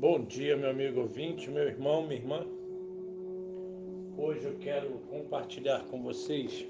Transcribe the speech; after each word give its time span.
Bom 0.00 0.20
dia, 0.20 0.56
meu 0.56 0.70
amigo 0.70 1.00
ouvinte, 1.00 1.50
meu 1.50 1.64
irmão, 1.64 2.02
minha 2.02 2.20
irmã. 2.20 2.46
Hoje 4.16 4.44
eu 4.44 4.54
quero 4.60 4.90
compartilhar 5.10 5.84
com 5.86 6.00
vocês 6.00 6.64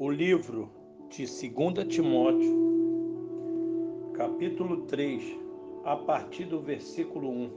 o 0.00 0.10
livro 0.10 0.68
de 1.08 1.24
2 1.26 1.86
Timóteo, 1.86 2.58
capítulo 4.14 4.78
3, 4.86 5.22
a 5.84 5.94
partir 5.96 6.46
do 6.46 6.58
versículo 6.58 7.30
1. 7.30 7.50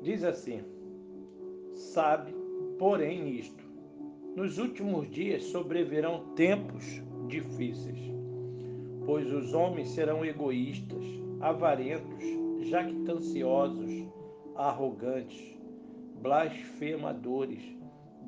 Diz 0.00 0.24
assim: 0.24 0.62
Sabe, 1.70 2.34
porém, 2.78 3.28
isto: 3.28 3.62
nos 4.34 4.56
últimos 4.56 5.10
dias 5.10 5.42
sobrevirão 5.42 6.32
tempos 6.34 7.02
difíceis 7.28 8.14
pois 9.06 9.30
os 9.32 9.52
homens 9.52 9.90
serão 9.90 10.24
egoístas, 10.24 11.04
avarentos, 11.40 12.24
jactanciosos, 12.68 14.06
arrogantes, 14.54 15.56
blasfemadores, 16.22 17.62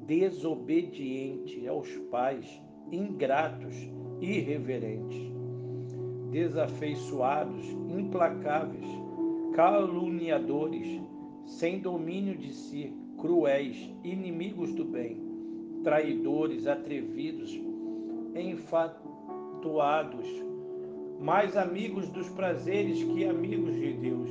desobedientes 0.06 1.66
aos 1.66 1.88
pais, 2.10 2.62
ingratos, 2.92 3.74
irreverentes, 4.20 5.32
desafeiçoados, 6.30 7.64
implacáveis, 7.88 8.86
caluniadores, 9.54 11.00
sem 11.46 11.80
domínio 11.80 12.36
de 12.36 12.52
si, 12.52 12.92
cruéis, 13.18 13.90
inimigos 14.04 14.74
do 14.74 14.84
bem, 14.84 15.16
traidores, 15.82 16.66
atrevidos, 16.66 17.58
enfatuados, 18.34 20.26
mais 21.20 21.56
amigos 21.56 22.08
dos 22.08 22.28
prazeres 22.28 23.02
que 23.02 23.24
amigos 23.24 23.74
de 23.74 23.92
Deus, 23.94 24.30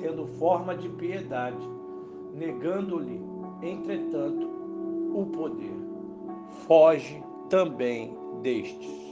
tendo 0.00 0.26
forma 0.38 0.74
de 0.74 0.88
piedade, 0.88 1.56
negando-lhe, 2.34 3.20
entretanto, 3.62 4.50
o 5.14 5.26
poder. 5.26 5.72
Foge 6.66 7.22
também 7.48 8.16
destes. 8.42 9.02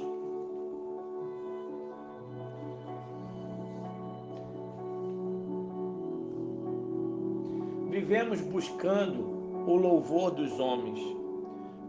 Vivemos 7.89 8.41
buscando 8.41 9.41
o 9.67 9.77
louvor 9.77 10.31
dos 10.31 10.59
homens, 10.59 11.01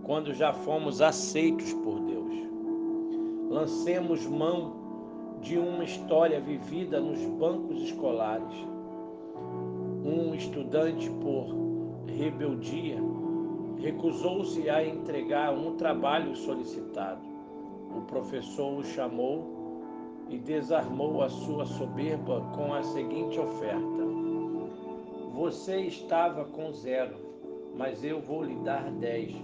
quando 0.03 0.34
já 0.34 0.52
fomos 0.52 1.02
aceitos 1.02 1.73
por 1.73 2.00
Deus 2.02 2.20
lancemos 3.52 4.25
mão 4.25 4.71
de 5.41 5.57
uma 5.57 5.83
história 5.83 6.39
vivida 6.39 7.02
nos 7.02 7.19
bancos 7.38 7.81
escolares. 7.81 8.55
Um 10.05 10.33
estudante, 10.33 11.09
por 11.09 11.53
rebeldia, 12.07 12.97
recusou-se 13.77 14.69
a 14.69 14.88
entregar 14.88 15.53
um 15.53 15.75
trabalho 15.75 16.33
solicitado. 16.33 17.19
O 17.94 18.02
professor 18.03 18.79
o 18.79 18.83
chamou 18.85 19.83
e 20.29 20.38
desarmou 20.38 21.22
a 21.22 21.27
sua 21.27 21.66
soberba 21.66 22.39
com 22.55 22.73
a 22.73 22.81
seguinte 22.81 23.38
oferta: 23.38 24.03
Você 25.33 25.81
estava 25.81 26.45
com 26.45 26.72
zero, 26.72 27.17
mas 27.75 28.02
eu 28.02 28.22
vou 28.22 28.44
lhe 28.44 28.55
dar 28.63 28.89
dez. 28.91 29.35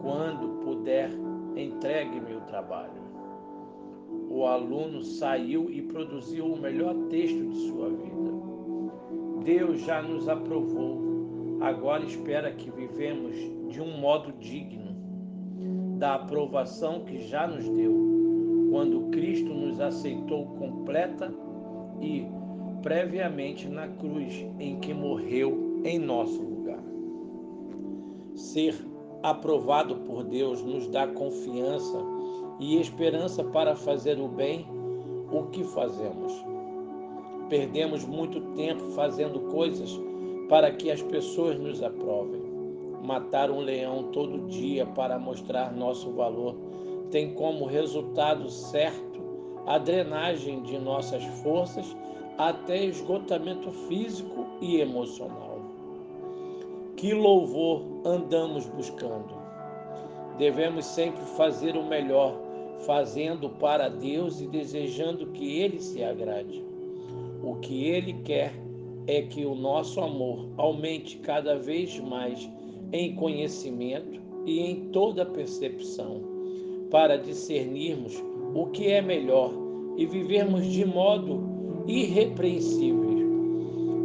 Quando 0.00 0.64
puder, 0.64 1.10
entregue-me 1.54 2.34
o 2.34 2.40
trabalho 2.40 3.01
o 4.32 4.46
aluno 4.46 5.02
saiu 5.02 5.70
e 5.70 5.82
produziu 5.82 6.46
o 6.46 6.58
melhor 6.58 6.94
texto 7.10 7.46
de 7.50 7.56
sua 7.68 7.90
vida. 7.90 8.32
Deus 9.44 9.82
já 9.82 10.00
nos 10.00 10.26
aprovou, 10.26 11.58
agora 11.60 12.02
espera 12.02 12.50
que 12.50 12.70
vivemos 12.70 13.36
de 13.68 13.78
um 13.82 13.98
modo 13.98 14.32
digno 14.38 14.96
da 15.98 16.14
aprovação 16.14 17.04
que 17.04 17.28
já 17.28 17.46
nos 17.46 17.68
deu, 17.68 17.92
quando 18.70 19.10
Cristo 19.10 19.52
nos 19.52 19.78
aceitou 19.78 20.46
completa 20.56 21.30
e 22.00 22.26
previamente 22.82 23.68
na 23.68 23.86
cruz 23.86 24.46
em 24.58 24.80
que 24.80 24.94
morreu 24.94 25.82
em 25.84 25.98
nosso 25.98 26.40
lugar. 26.40 26.82
Ser 28.34 28.74
aprovado 29.22 29.96
por 29.96 30.24
Deus 30.24 30.62
nos 30.62 30.88
dá 30.88 31.06
confiança 31.06 32.11
e 32.62 32.80
esperança 32.80 33.42
para 33.42 33.74
fazer 33.74 34.20
o 34.20 34.28
bem, 34.28 34.64
o 35.32 35.42
que 35.46 35.64
fazemos? 35.64 36.32
Perdemos 37.48 38.04
muito 38.04 38.40
tempo 38.54 38.88
fazendo 38.90 39.40
coisas 39.50 40.00
para 40.48 40.70
que 40.70 40.88
as 40.88 41.02
pessoas 41.02 41.58
nos 41.58 41.82
aprovem. 41.82 42.40
Matar 43.02 43.50
um 43.50 43.58
leão 43.58 44.04
todo 44.12 44.46
dia 44.46 44.86
para 44.86 45.18
mostrar 45.18 45.72
nosso 45.72 46.12
valor 46.12 46.54
tem 47.10 47.34
como 47.34 47.66
resultado 47.66 48.48
certo 48.48 49.20
a 49.66 49.76
drenagem 49.76 50.62
de 50.62 50.78
nossas 50.78 51.24
forças 51.42 51.96
até 52.38 52.84
esgotamento 52.84 53.72
físico 53.72 54.46
e 54.60 54.80
emocional. 54.80 55.58
Que 56.96 57.12
louvor 57.12 57.82
andamos 58.04 58.66
buscando? 58.66 59.42
Devemos 60.38 60.86
sempre 60.86 61.22
fazer 61.36 61.76
o 61.76 61.84
melhor, 61.84 62.51
fazendo 62.80 63.48
para 63.48 63.88
Deus 63.88 64.40
e 64.40 64.46
desejando 64.46 65.26
que 65.28 65.58
Ele 65.60 65.80
se 65.80 66.02
agrade. 66.02 66.62
O 67.42 67.56
que 67.56 67.84
Ele 67.84 68.14
quer 68.24 68.52
é 69.06 69.22
que 69.22 69.44
o 69.44 69.54
nosso 69.54 70.00
amor 70.00 70.48
aumente 70.56 71.18
cada 71.18 71.56
vez 71.56 71.98
mais 72.00 72.48
em 72.92 73.14
conhecimento 73.14 74.20
e 74.44 74.60
em 74.60 74.88
toda 74.90 75.24
percepção, 75.24 76.20
para 76.90 77.16
discernirmos 77.16 78.22
o 78.54 78.66
que 78.66 78.88
é 78.88 79.00
melhor 79.00 79.52
e 79.96 80.04
vivermos 80.06 80.66
de 80.66 80.84
modo 80.84 81.40
irrepreensível, 81.86 83.12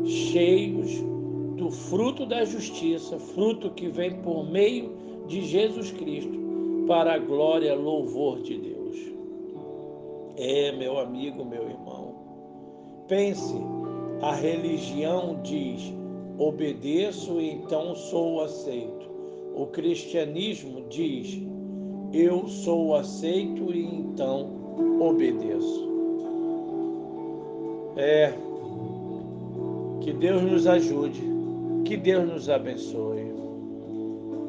cheios 0.05 1.03
do 1.57 1.69
fruto 1.69 2.25
da 2.25 2.45
justiça, 2.45 3.19
fruto 3.19 3.71
que 3.71 3.87
vem 3.87 4.15
por 4.21 4.49
meio 4.49 4.91
de 5.27 5.41
Jesus 5.41 5.91
Cristo 5.91 6.46
para 6.87 7.15
a 7.15 7.19
glória 7.19 7.75
louvor 7.75 8.41
de 8.41 8.57
Deus. 8.57 8.97
É, 10.37 10.71
meu 10.71 10.97
amigo, 10.97 11.43
meu 11.43 11.63
irmão, 11.63 12.15
pense, 13.07 13.55
a 14.21 14.33
religião 14.33 15.39
diz: 15.43 15.93
obedeço 16.37 17.41
então 17.41 17.93
sou 17.95 18.41
aceito. 18.41 19.07
O 19.55 19.67
cristianismo 19.67 20.85
diz: 20.89 21.41
eu 22.13 22.47
sou 22.47 22.95
aceito 22.95 23.73
e 23.73 23.83
então 23.83 24.49
obedeço. 25.01 25.87
É, 27.97 28.31
que 30.01 30.13
Deus 30.13 30.41
nos 30.43 30.67
ajude, 30.67 31.21
que 31.83 31.97
Deus 31.97 32.27
nos 32.29 32.49
abençoe. 32.49 33.27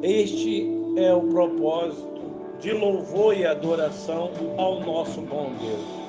Este 0.01 0.69
é 0.95 1.13
o 1.13 1.21
propósito 1.23 2.18
de 2.61 2.71
louvor 2.71 3.37
e 3.37 3.45
adoração 3.45 4.31
ao 4.57 4.79
nosso 4.81 5.21
bom 5.21 5.51
Deus. 5.59 5.99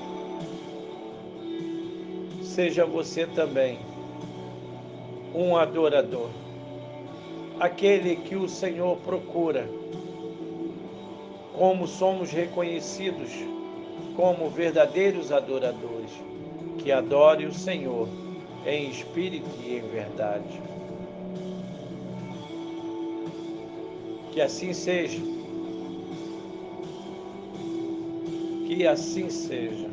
Seja 2.43 2.85
você 2.85 3.27
também 3.27 3.79
um 5.35 5.57
adorador, 5.57 6.29
aquele 7.59 8.17
que 8.17 8.35
o 8.35 8.49
Senhor 8.49 8.97
procura, 8.99 9.69
como 11.57 11.87
somos 11.87 12.31
reconhecidos 12.31 13.31
como 14.21 14.51
verdadeiros 14.51 15.33
adoradores, 15.33 16.11
que 16.79 16.93
adore 16.93 17.47
o 17.47 17.55
Senhor 17.55 18.07
em 18.67 18.91
espírito 18.91 19.49
e 19.65 19.77
em 19.77 19.81
verdade. 19.81 20.61
Que 24.33 24.41
assim 24.43 24.75
seja. 24.75 25.40
Que 28.81 28.87
assim 28.87 29.29
seja. 29.29 29.91